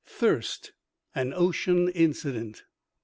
THIRST 0.07 0.71
I 1.13 1.21
AN 1.21 1.31
OCEAN 1.35 1.89
INCIDENT. 1.89 2.63